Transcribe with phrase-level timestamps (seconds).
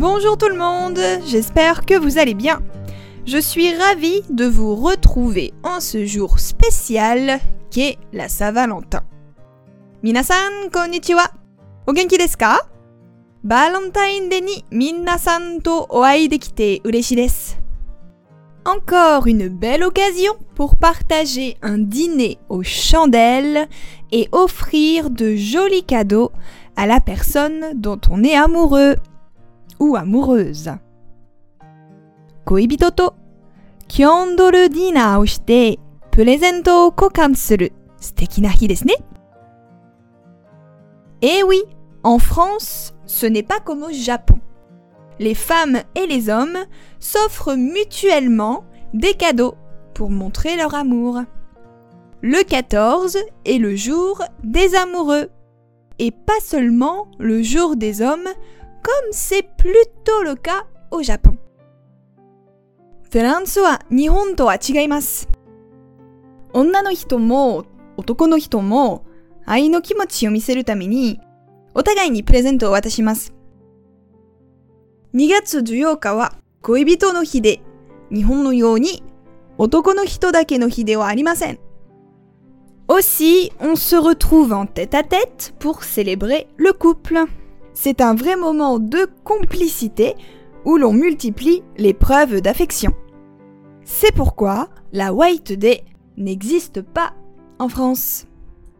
[0.00, 2.62] Bonjour tout le monde, j'espère que vous allez bien.
[3.26, 7.38] Je suis ravie de vous retrouver en ce jour spécial
[7.70, 9.02] qu'est la Saint-Valentin.
[10.02, 11.24] Minasan, konnichiwa.
[11.86, 12.60] O desu ka?
[18.64, 23.68] Encore une belle occasion pour partager un dîner aux chandelles
[24.12, 26.32] et offrir de jolis cadeaux
[26.74, 28.96] à la personne dont on est amoureux
[29.80, 30.70] ou amoureuse.
[32.44, 33.12] Koibito to
[33.88, 35.78] Kyondoru dina ou shite
[36.68, 37.68] o kokan suru
[41.22, 41.62] Eh oui,
[42.02, 44.38] en France, ce n'est pas comme au Japon.
[45.18, 46.58] Les femmes et les hommes
[46.98, 49.54] s'offrent mutuellement des cadeaux
[49.94, 51.22] pour montrer leur amour.
[52.22, 55.30] Le 14 est le jour des amoureux
[55.98, 58.28] et pas seulement le jour des hommes
[58.82, 61.36] comme c'est plutôt le cas au Japon.
[63.10, 65.28] フランスは日本とは違います。
[66.52, 67.64] 女の人も
[67.96, 69.04] 男の人も
[69.44, 71.20] 愛の気持ちを見せるために
[71.74, 73.32] お互いにプレゼントを渡します。
[75.14, 77.60] 2月14日は恋人の日で
[78.12, 79.02] 日本のように
[79.58, 81.58] 男の人だけの日ではありません。
[82.88, 87.28] Aussi, on se retrouve en tête à tête pour célébrer le couple.
[87.73, 90.15] C'est un vrai moment de complicité
[90.63, 92.93] où l'on multiplie les preuves d'affection.
[93.83, 95.85] C'est pourquoi la White Day
[96.17, 97.13] n'existe pas
[97.59, 98.27] en France.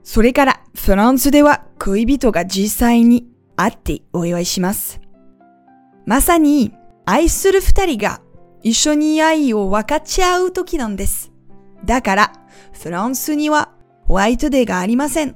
[0.04, 5.02] それから、フランスでは恋人が実際に会ってお祝いします。
[6.06, 6.74] まさに、
[7.06, 8.22] 愛する二人が
[8.62, 11.32] 一緒に愛を分かち合う時なんです。
[11.86, 12.34] だから、
[12.72, 13.74] フランスには
[14.08, 15.36] ホワイトデーがありません。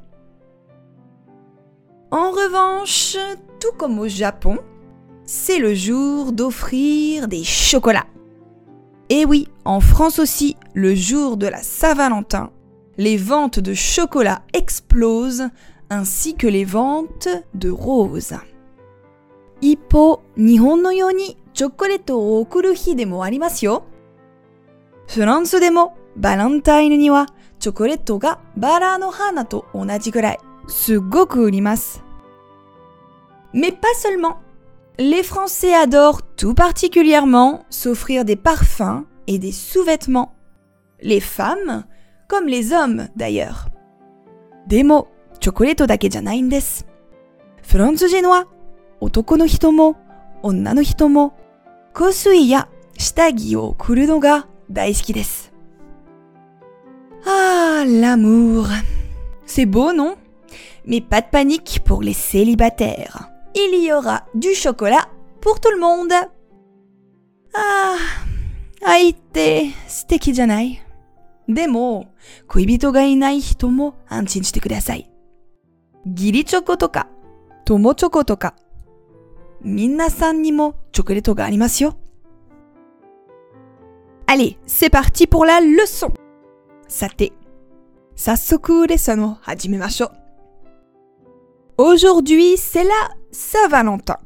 [2.17, 3.17] en revanche,
[3.59, 4.59] tout comme au Japon,
[5.25, 8.07] c'est le jour d'offrir des chocolats.
[9.09, 12.53] Et oui, en France aussi, le jour de la Saint-Valentin,
[12.99, 15.49] les ventes de chocolat explosent
[15.91, 18.39] ainsi que les ventes de roses.
[19.61, 21.37] Ippo, Nihon no yo ni
[22.11, 23.83] o okuru hi demo arimasu yo?
[25.09, 27.27] France demo, Valentine ni wa
[27.59, 30.37] chocoleto ga bara no hana to onaji gurai
[30.69, 32.04] sugoku urimasu.
[33.55, 34.37] Mais pas seulement.
[34.99, 40.35] Les Français adorent tout particulièrement s'offrir des parfums et des sous-vêtements.
[41.01, 41.85] Les femmes,
[42.29, 43.69] comme les hommes d'ailleurs.
[44.67, 45.09] Demo,
[45.41, 46.85] chocoleto dake janai desu.
[47.63, 48.27] Franzujin
[49.01, 49.95] otoko no hito mo
[50.43, 51.33] onna no hito mo
[51.93, 52.67] kosui ya
[52.99, 53.75] shitagi o
[54.07, 55.51] no ga daisuki desu.
[57.27, 58.69] Ah, l'amour.
[59.47, 60.17] C'est beau, non?
[60.87, 65.09] Mais pas de panique pour les célibataires il y aura du chocolat
[65.41, 66.13] pour tout le monde.
[67.55, 67.97] Ah,
[68.87, 70.81] aite, suteki janai?
[71.47, 72.05] Demo,
[72.49, 75.07] koibito ga inai hito mo anshin shite kudasai.
[76.07, 77.07] Giri choco toka,
[77.65, 78.55] tomo choco toka.
[79.63, 81.93] Minna-san ni mo chocoleto ga arimasu yo.
[84.27, 86.11] Allez, c'est parti pour la leçon.
[86.89, 87.31] Sate.
[88.17, 90.09] Sassoku leçon o hajimemashou.
[91.77, 94.19] Aujourd'hui, c'est la Saint-Valentin.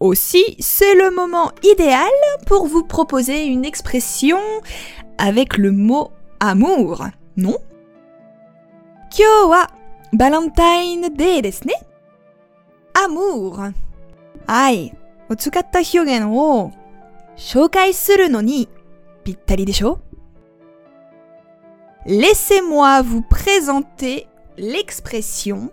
[0.00, 2.10] Aussi, c'est le moment idéal
[2.46, 4.38] pour vous proposer une expression
[5.16, 7.56] avec le mot amour, non?
[9.10, 9.68] Kyoa
[10.12, 11.70] Valentine Day desne.
[13.04, 13.60] Amour.
[14.48, 14.92] Ai.
[15.30, 16.70] Au tsukatta hyugen o
[17.36, 18.68] suru no ni
[22.06, 24.26] Laissez-moi vous présenter
[24.58, 25.70] l'expression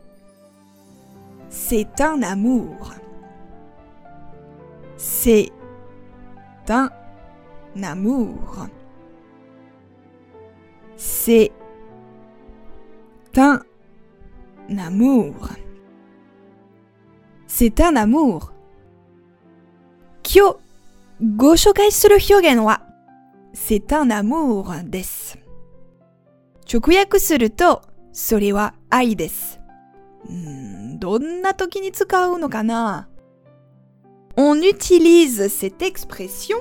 [1.52, 2.94] c'est un amour.
[4.96, 5.52] C'est
[6.70, 6.90] un
[7.84, 8.68] amour.
[10.96, 11.52] C'est
[13.36, 13.60] un
[14.78, 15.50] amour.
[17.48, 18.54] C'est un amour.
[20.24, 20.60] Kyo
[21.20, 22.78] go shokai suru hyogen wa
[23.54, 25.38] c'est un amour desu.
[26.66, 27.82] Chokuyaku suru to
[28.14, 29.58] sore wa ai desu.
[30.30, 30.71] Hmm.
[31.01, 33.09] どんな時に使うのかな
[34.37, 36.59] On utilise cette expression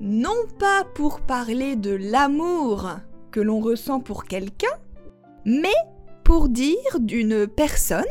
[0.00, 2.96] non pas pour parler de l'amour
[3.30, 4.76] que l'on ressent pour quelqu'un,
[5.44, 5.74] mais
[6.24, 8.04] pour dire d'une personne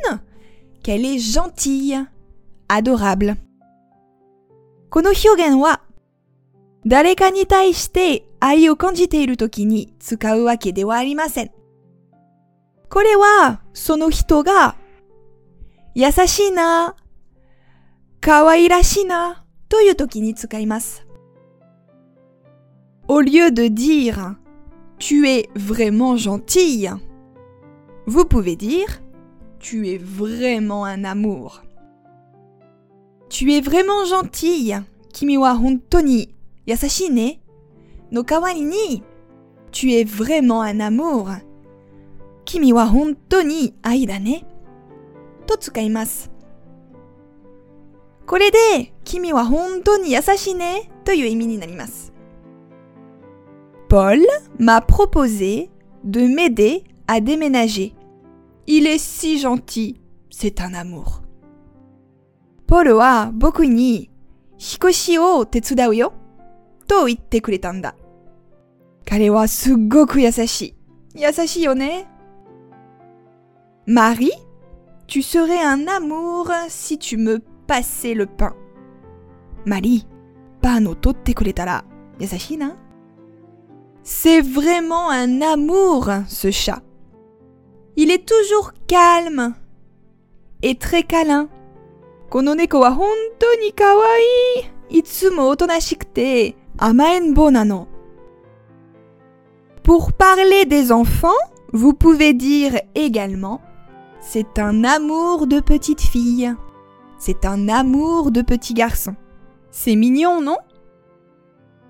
[0.84, 2.06] qu'elle est gentille,
[2.70, 3.36] adorable.
[4.90, 5.82] この表現は
[6.86, 11.52] 誰かに対して愛を感じている時に使うわけではありません。
[12.90, 14.76] これはその人が
[15.96, 16.96] 優しいな、
[18.20, 21.06] かわいらしいなという時に使います。
[23.08, 24.36] Au lieu de dire
[25.00, 26.92] tu es vraiment gentille,
[28.06, 29.02] vous pouvez dire
[29.60, 31.62] tu es vraiment un amour.
[33.30, 34.84] Tu es vraiment gentille.
[35.14, 36.34] 君は本当に
[36.66, 37.42] 優しいね。
[38.12, 39.04] の代わりに
[39.72, 41.42] tu es vraiment un amour.
[42.46, 44.46] 君は本当に愛だね。
[45.47, 46.31] と使います。
[48.27, 52.13] これで、君は本当に優しいねという意味になります。
[53.89, 54.27] Paul
[54.59, 55.71] m'a proposé
[56.05, 57.95] de m'aider à déménager.
[58.67, 61.23] Il est si gentil, c'est un amour.
[62.67, 64.11] ポールは僕に
[64.59, 66.13] 引っ越しを手伝うよ
[66.89, 67.95] と言ってくれたんだ。
[69.05, 70.75] 彼はすっごく優しい。
[71.15, 72.09] 優しいよね。
[73.87, 74.31] Marie,
[75.07, 78.55] Tu serais un amour si tu me passais le pain.
[79.65, 80.05] Mari,
[80.61, 81.83] pano totte kuretara.
[82.19, 82.65] Yasashina.
[82.67, 82.77] Hein
[84.03, 86.83] C'est vraiment un amour, ce chat.
[87.97, 89.55] Il est toujours calme
[90.63, 91.49] et très câlin.
[99.83, 101.29] Pour parler des enfants,
[101.73, 103.61] vous pouvez dire également
[104.20, 106.54] C'est un amour de petite fille.
[107.18, 109.16] C'est un amour de petit garçon.
[109.72, 110.58] C'est mignon, non?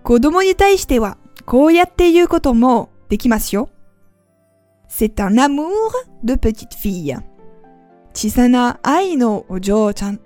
[0.03, 3.69] 子供に対してはこうやって言うこともできますよ。
[4.89, 5.69] C'est un amour
[6.23, 7.17] de petite fille.
[8.13, 10.19] 小さな愛のお嬢ちゃん。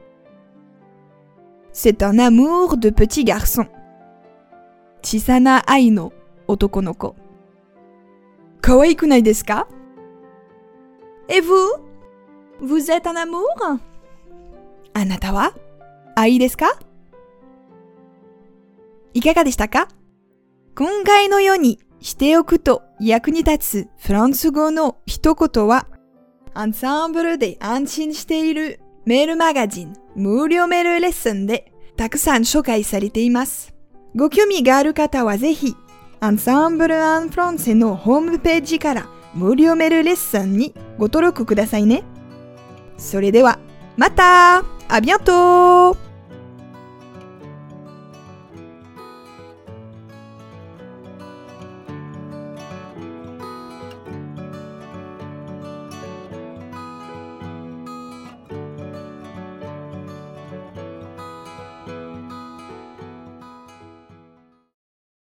[1.71, 3.67] C'est un amour de petit garçon.
[5.03, 6.13] 小さな愛の
[6.47, 7.15] 男の子。
[8.61, 9.67] 可愛くないですか
[11.27, 11.79] Et vous?
[12.62, 13.80] Vous êtes un amour?
[14.92, 15.54] あなたは
[16.14, 16.78] 愛ですか
[19.14, 19.88] いかがでしたか
[20.76, 25.86] 今回のようにしておくと役に立つフランス語の一言は、
[26.52, 33.74] アンサンブルで安心しているメールマガジン無料メールレッスンでたくさん紹介されています。
[34.14, 35.74] ご興味がある方はぜひ、
[36.20, 42.04] アンサンブル・アン・フランセのホームページから無料メールレッスンにご登録くださいね。
[42.99, 43.59] それでは、
[43.97, 45.97] またあビアント